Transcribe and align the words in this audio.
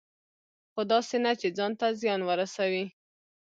خو 0.71 0.81
داسې 0.91 1.15
نه 1.25 1.31
چې 1.39 1.47
ځان 1.57 1.71
ته 1.79 1.87
زیان 2.01 2.21
ورسوي. 2.25 2.85